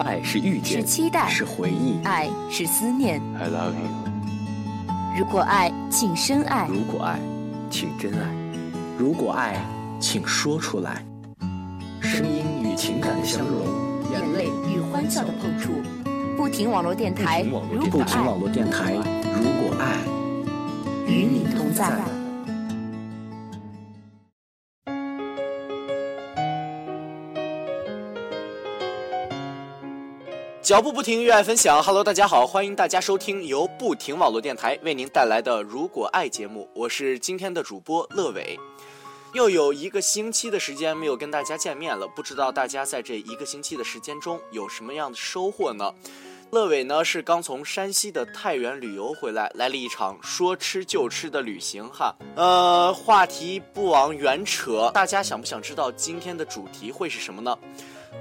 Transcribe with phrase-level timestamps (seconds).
[0.00, 3.20] 爱是遇见，是期待，是回忆，爱是思念。
[3.38, 4.10] I love you。
[5.18, 7.18] 如果爱，请深爱；如果爱，
[7.70, 8.26] 请真爱；
[8.98, 9.56] 如果爱，
[9.98, 11.04] 请说出来。
[12.00, 13.66] 声音与情感的相融，
[14.12, 15.72] 眼泪与欢笑的碰触。
[16.36, 17.42] 不停网络电台，
[17.90, 19.98] 不停网络电台，如果爱，
[21.06, 22.19] 与你同在。
[30.70, 31.82] 脚步不停，热爱分享。
[31.82, 38.56] Hello，大家好，欢迎大家收听由不停网络电台为您带来的《如果爱》节目，我是今天的主播乐伟。
[39.32, 45.92] 又有一个星期的时间没有跟大家见面了，不知道大家在这一个星期的时间中有什么样的收获呢？
[46.52, 52.14] 乐伟呢是刚从山西的太原旅游回来，来了一场说吃就吃的旅行哈。
[52.36, 57.58] 呃，话题不往远扯，大家想不想知道今天的主题会是什么呢？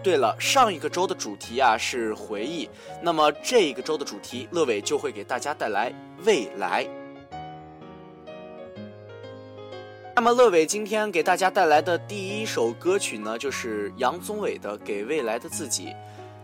[0.02, 2.70] 对了，上一个周的主题啊是回忆，
[3.02, 5.94] 那么这一个周的主题，乐伟就会给大家带来
[6.26, 6.88] 未来。
[10.16, 15.88] 那么乐伟今天给大家带来的第一首歌曲呢，就是杨宗纬的《给未来的自己》。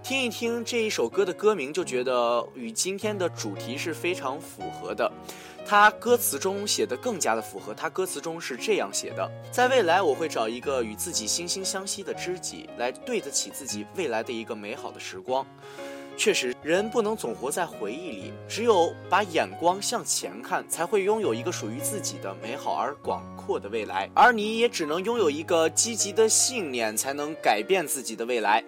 [0.06, 5.12] 听一听这一首歌的歌名，就觉得与今天的主题是非常符合的。
[5.66, 15.44] 他歌词中写的更加的符合，他歌词中是这样写的：在未来，我会找一个与自己惺惺相惜的知己，来对得起自己未来的一个美好的时光。
[16.16, 24.08] 确实，人不能总活在回忆里，只有把眼光向前看，才会拥有一个属于自己的美好而广阔的未来。
[24.14, 28.64] 而你也只能拥有一个积极的信念，才能改变自己的未来。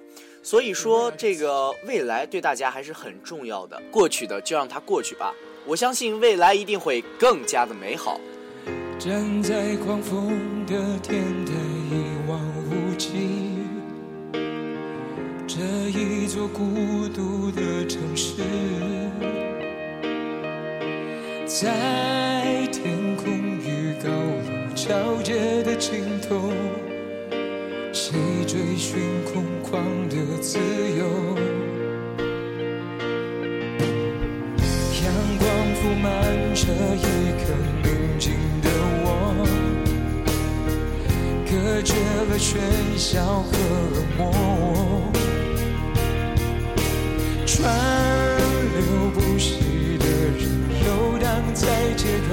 [0.47, 3.77] 所以说，这个未来对大家还是很重要的。
[3.91, 8.17] 过去的就让它过去吧，我相信未来一定会更加的美好。
[8.97, 11.51] 站在狂风的天台，
[11.91, 13.57] 一望无际，
[15.45, 15.59] 这
[15.89, 18.35] 一座孤独的城市，
[21.45, 23.27] 在天空
[23.59, 26.49] 与高楼交接的尽头。
[27.93, 28.13] 谁
[28.45, 30.16] 追寻空旷的
[30.47, 31.03] 自由？
[35.03, 35.05] 阳
[35.39, 36.07] 光铺满
[36.55, 37.43] 这一刻
[37.83, 37.85] 宁
[38.17, 38.31] 静
[38.61, 38.69] 的
[39.03, 39.05] 我，
[41.51, 41.91] 隔绝
[42.29, 42.47] 了喧
[42.97, 43.51] 嚣和
[43.93, 44.21] 冷漠。
[47.45, 47.53] 川
[48.71, 48.79] 流
[49.13, 49.59] 不息
[49.99, 50.05] 的
[50.37, 50.41] 人
[50.85, 50.87] 游
[51.19, 52.31] 荡在街头，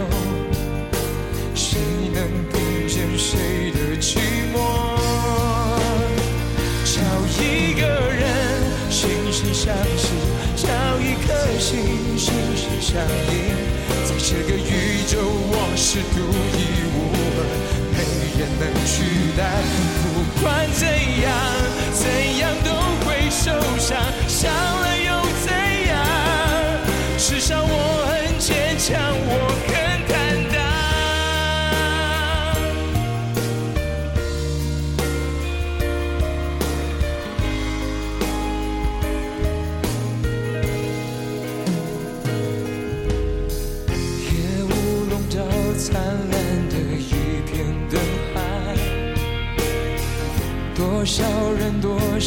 [12.95, 13.11] 相印，
[14.07, 16.17] 在这个宇宙我是独
[16.55, 16.63] 一
[16.95, 17.43] 无二，
[17.91, 17.99] 没
[18.39, 18.95] 人能取
[19.37, 19.43] 代。
[19.99, 20.05] 不
[20.41, 20.45] 管
[20.79, 21.14] 怎样，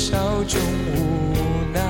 [0.10, 0.16] 笑
[0.48, 0.58] 中
[0.96, 0.96] 无
[1.74, 1.82] 奈，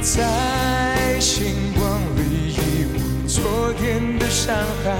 [0.00, 2.58] 在星光里遗
[2.96, 4.90] 忘昨天的伤害，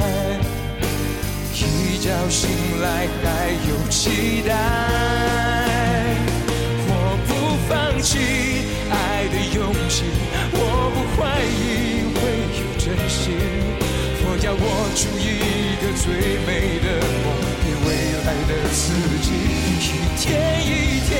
[1.52, 2.48] 一觉醒
[2.80, 4.54] 来还有期待。
[6.86, 6.90] 我
[7.26, 7.30] 不
[7.68, 8.20] 放弃
[8.88, 10.04] 爱的勇气，
[10.52, 10.56] 我
[10.94, 12.20] 不怀疑会
[12.60, 13.34] 有真心。
[14.24, 16.06] 我要握住一个最
[16.46, 16.78] 美，
[18.52, 19.32] 的自己。
[19.82, 20.28] 一天
[20.60, 21.10] 一天，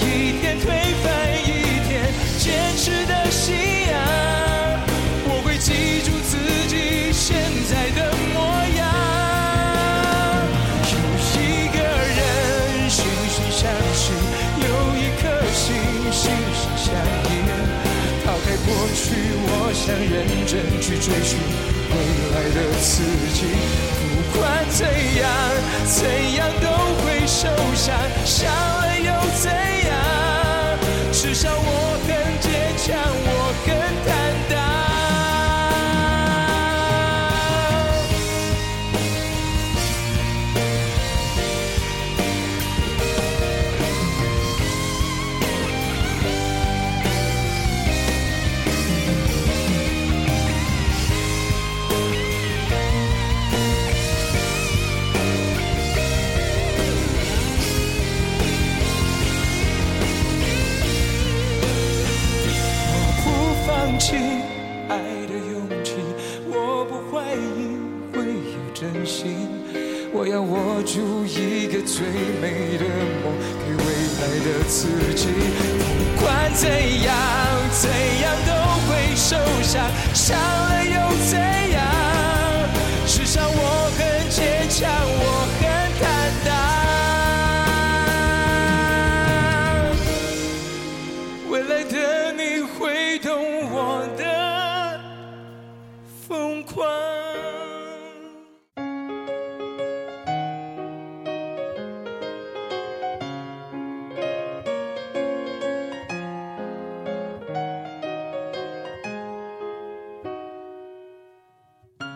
[0.00, 0.04] 一
[0.40, 0.64] 天推
[1.02, 1.04] 翻
[1.44, 1.48] 一
[1.86, 1.92] 天，
[2.38, 2.44] 坚
[2.76, 3.54] 持的信
[3.88, 3.94] 仰。
[5.26, 6.32] 我会记住自
[6.68, 6.74] 己
[7.12, 7.36] 现
[7.68, 8.36] 在的模
[8.76, 8.82] 样。
[10.90, 10.94] 有
[11.38, 12.18] 一个人
[12.90, 12.92] 惺
[13.30, 13.62] 惺相
[13.94, 14.02] 惜，
[14.58, 14.66] 有
[14.96, 15.22] 一颗
[15.52, 15.62] 心
[16.10, 16.22] 心
[16.54, 16.86] 心相
[17.30, 17.32] 印。
[18.24, 19.04] 抛开过去，
[19.46, 20.12] 我想认
[20.46, 21.38] 真去追寻
[21.90, 21.94] 未
[22.32, 22.92] 来的自
[23.34, 23.38] 己。
[24.00, 24.80] 不管怎
[25.20, 25.22] 样，
[25.86, 26.00] 怎
[26.34, 26.43] 样
[68.92, 69.48] 真心。
[70.12, 72.04] 我要握住一个最
[72.40, 72.84] 美的
[73.24, 73.32] 梦，
[73.64, 73.84] 给未
[74.20, 75.24] 来的自己。
[75.88, 77.16] 不管怎样，
[77.72, 77.88] 怎
[78.20, 78.52] 样都
[78.84, 80.92] 会受伤，伤了又
[81.30, 81.40] 怎
[81.72, 81.80] 样？
[83.06, 84.84] 至少我很坚强，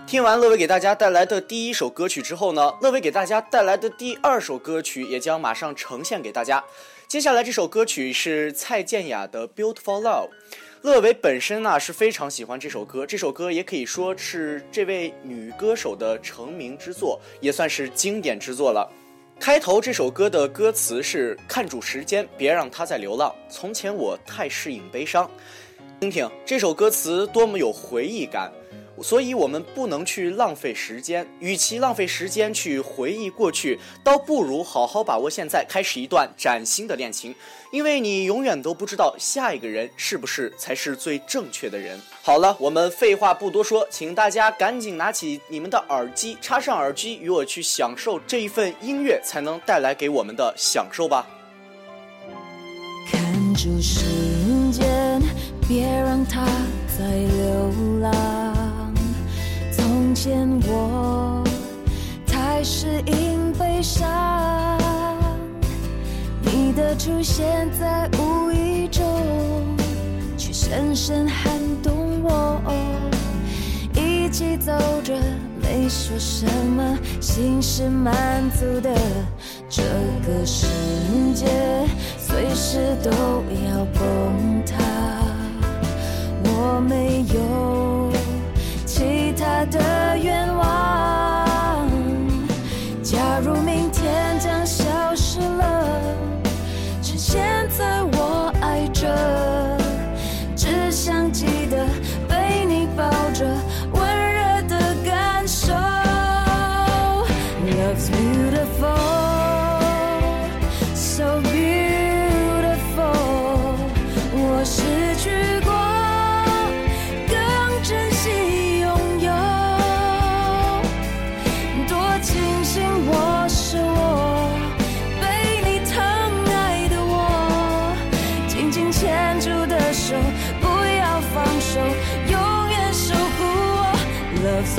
[0.08, 6.64] 听完乐伟给大家带来的第一首歌曲之后呢，乐伟给大家带来的第二首歌曲也将马上呈现给大家。
[7.06, 10.28] 接下来这首歌曲是蔡健雅的《Beautiful Love》。
[10.80, 18.90] 乐伟本身呢是非常喜欢这首歌，这首歌也可以说是这位女歌手的成名之作，也算是经典之作了。
[19.38, 23.30] 开头这首歌的歌词是“看住时间，别让它再流浪。
[23.50, 25.30] 从前我太适应悲伤。”
[26.00, 28.50] 听听这首歌词多么有回忆感。
[29.02, 31.26] 所以，我们不能去浪费时间。
[31.40, 37.34] 与其浪费时间去回忆过去，倒不如好好把握现在，开始一段崭新的恋情。
[37.70, 42.00] 因为你永远都不知道下一个人是不是才是最正确的人。
[42.22, 51.26] 好了，我们废话不多说，请大家赶紧拿起你们的耳机，插上耳机，与我去享受这一份音乐才能带来给我们的享受吧。
[53.10, 54.00] 看住时
[54.72, 55.20] 间，
[55.68, 56.46] 别让它
[56.98, 58.47] 再流浪。
[60.20, 61.44] 见我
[62.26, 64.04] 太适应悲伤，
[66.42, 69.04] 你的出现在无意中，
[70.36, 71.52] 却深深撼
[71.84, 72.60] 动我。
[73.94, 74.72] 一起走
[75.04, 75.14] 着，
[75.62, 78.10] 没说什么，心是满
[78.50, 78.92] 足的。
[79.70, 79.84] 这
[80.26, 80.66] 个世
[81.32, 81.46] 界
[82.18, 84.74] 随时都要崩塌，
[86.42, 87.22] 我没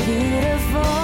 [0.10, 0.99] beautiful,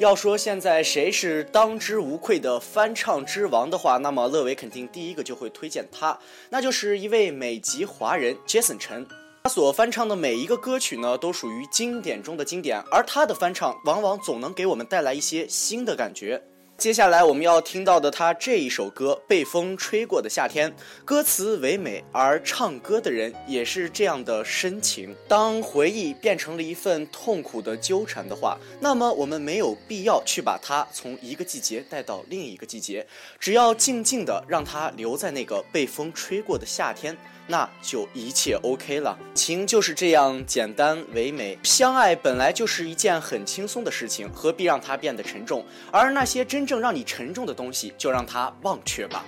[0.00, 9.06] 要说现在谁是当之无愧的翻唱之王的话，那么乐伟肯定第一个就会推荐他，那就是一位美籍华人 Jason 陈。
[9.44, 16.42] 他所翻唱的每一个歌曲呢，都属于经典中的经典，而他的翻唱往往总能给我们带来一些新的感觉。
[16.80, 20.70] 接下来我们要听到的他这一首歌《被风吹过的夏天》，
[21.04, 25.14] 歌词唯美，而唱歌的人也是这样的深情。
[25.28, 33.06] 当回忆变成了一份痛苦的纠缠的话，那么我们没有必要去把它从一个季节带到另一个季节，
[33.38, 37.14] 只要静静的让它留在那个被风吹过的夏天。
[37.50, 39.18] 那就一切 OK 了。
[39.34, 45.64] 情就是这样简单唯美，相爱本来就是一件很轻松的事情，何必让它变得沉重？
[45.90, 49.24] 而那些真正让你沉重的东西，就让它忘却吧。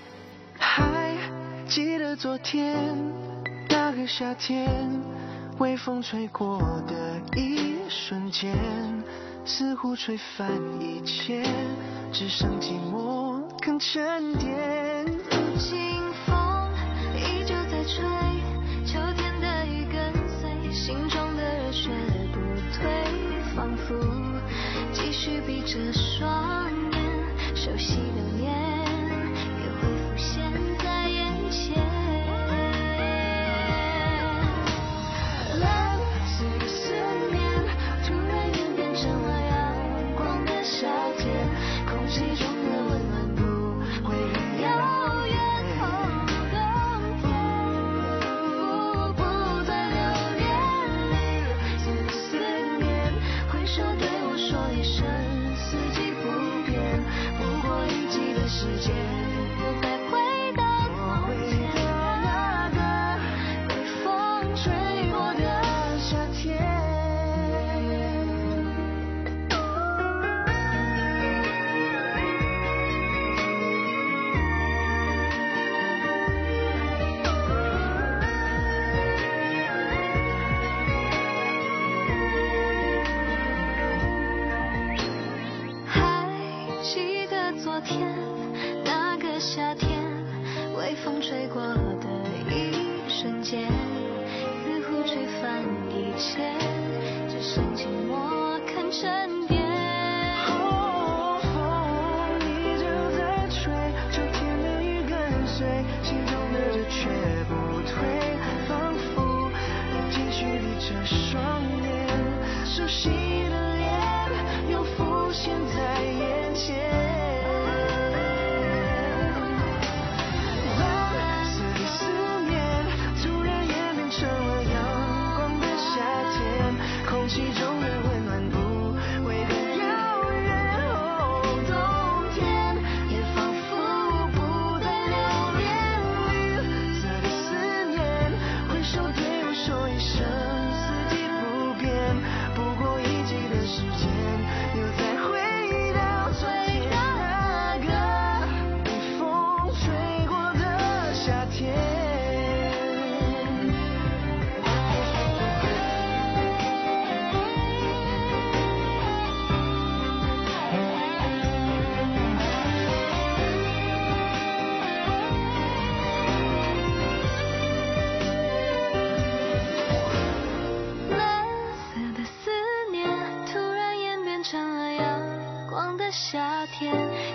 [0.58, 1.16] 还
[1.68, 2.76] 记得昨天
[3.68, 4.68] 那个夏天，
[5.58, 8.54] 微风吹过的一瞬间，
[9.44, 10.48] 似乎吹翻
[10.80, 11.42] 一切，
[12.12, 16.01] 只剩寂寞更沉淀。
[17.84, 18.41] 吹，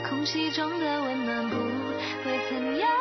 [0.07, 1.55] 空气中的温暖不
[2.23, 2.96] 会怎样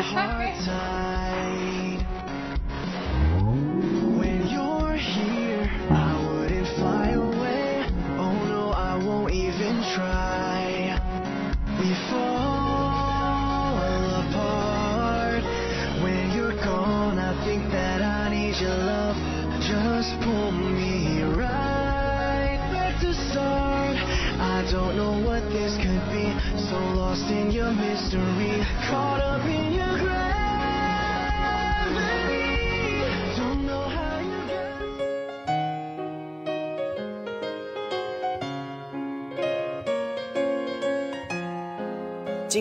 [0.00, 1.11] hard time.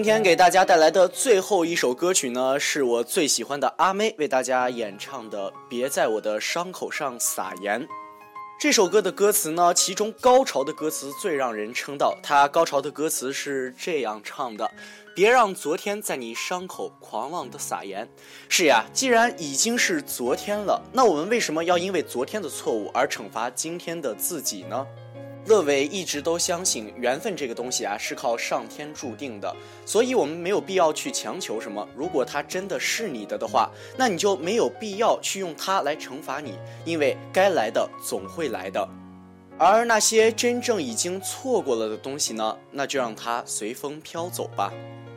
[0.01, 7.79] 今天给大家带来的最后一首歌曲呢，是我最喜欢的阿妹为大家演唱的《别在我的伤口上撒盐》。
[8.60, 12.17] 这首歌的歌词呢，其中高潮的歌词最让人称道。
[12.24, 14.67] 它高潮的歌词是这样唱的
[15.13, 18.10] ：“别让昨天在你伤口狂妄的撒盐。”
[18.50, 24.83] 是呀，既然已经是昨天了，那我们为什么要因为昨天的错误而惩罚今天的自己呢？
[25.46, 31.88] 乐伟一直都相信缘分这个东西啊是靠上天注定的，所以我们没有必要去强求什么。
[31.96, 36.54] 如果它真的是你的的话，那你就没有必要去用它来惩罚你，
[36.86, 38.88] 因为该来的总会来的。
[39.58, 44.72] 而那些真正已经错过了的东西呢，那就让它随风飘走吧。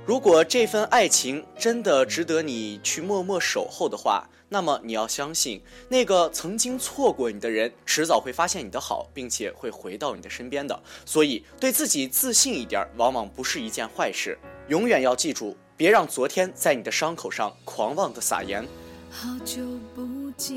[0.07, 10.81] 如果这份爱情真的值得你去默默守候的话，那么你要相信，那个曾经错过你的人，迟早会发现你的好，并且会回到你的身边的。
[11.05, 14.39] 所以，对自己自信一点，往往不是一件坏事。
[14.69, 18.65] 永远要记住，别让昨天在你的伤口上狂妄的撒盐。
[19.11, 19.61] 好久
[19.93, 20.55] 不见，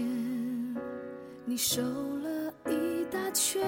[1.43, 3.63] 你瘦了一大圈，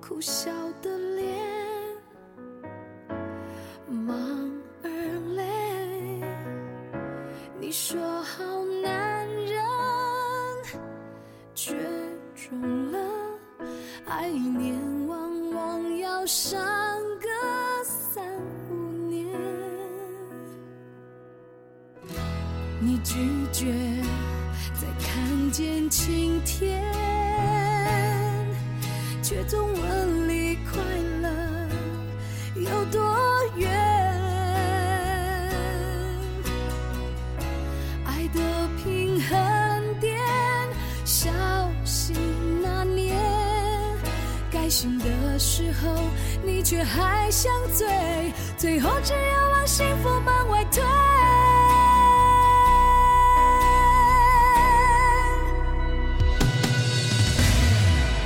[0.00, 0.50] 苦笑
[0.82, 0.97] 的
[16.28, 16.58] 上
[17.20, 17.26] 个
[17.82, 18.22] 三
[18.70, 18.74] 五
[19.08, 19.26] 年。
[22.78, 23.14] 你拒
[23.50, 23.72] 绝
[24.78, 26.84] 再看见晴天，
[29.22, 30.82] 却总问你快
[31.22, 31.30] 乐
[32.56, 33.07] 有多
[45.58, 45.92] 时候，
[46.44, 47.88] 你却还想醉，
[48.56, 50.80] 最后只有往幸福门外推。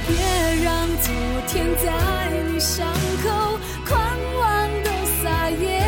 [0.06, 1.14] 别让昨
[1.48, 2.86] 天在你伤
[3.22, 3.98] 口狂
[4.38, 4.90] 妄的
[5.22, 5.80] 撒野，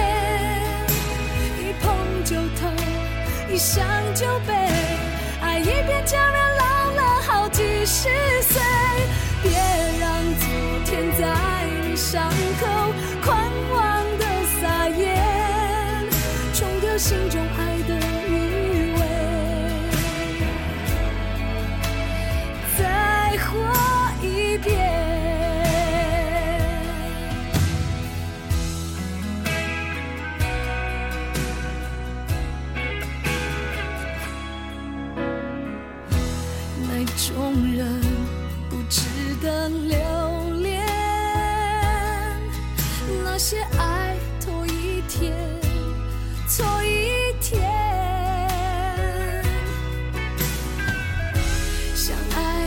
[1.60, 2.72] 一碰就痛，
[3.52, 4.54] 一想就悲，
[5.42, 8.08] 爱一遍叫人老了好几十
[8.44, 8.63] 岁。
[12.14, 12.73] 伤口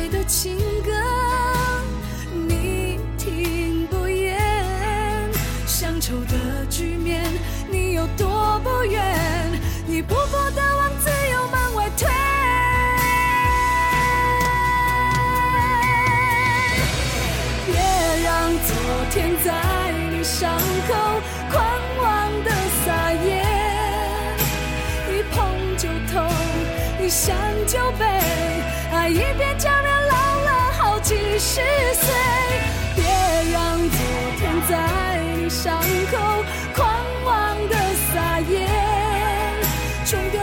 [0.10, 0.67] 的情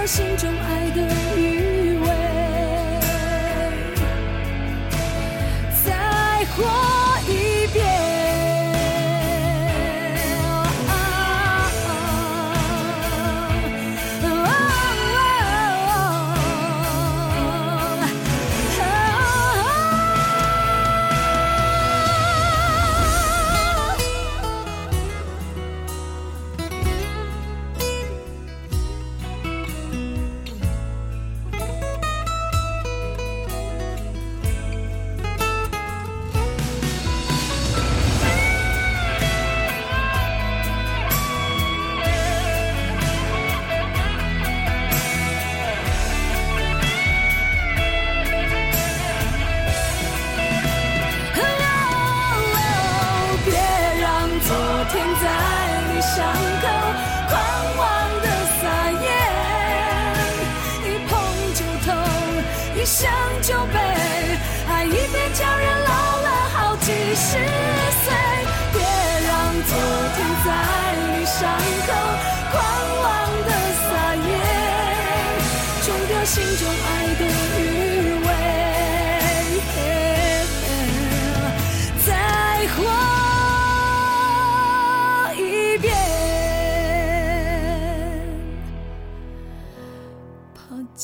[0.06, 1.23] 心中爱的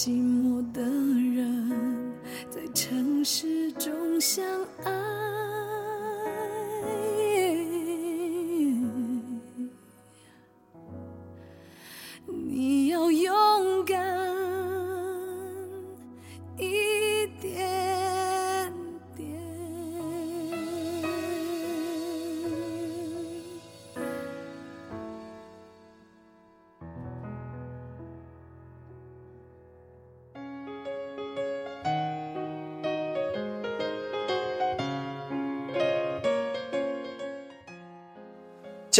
[0.03, 2.15] 寂寞的人
[2.49, 4.43] 在城市中相
[4.83, 5.10] 爱。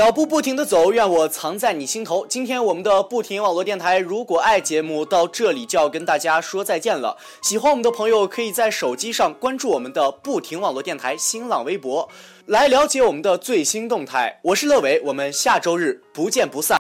[0.01, 2.27] 脚步不停的走，愿我藏在你心头。
[2.27, 7.19] 今天我们的不停网络电台《如果爱》节目到这里就要跟大家说再见了。
[7.43, 12.09] 喜欢我们的朋友可以在手机上关注我们的不停网络电台新浪微博，
[12.47, 14.41] 来了解我们的最新动态。
[14.45, 16.80] 我是乐伟，我们下周日不见不散。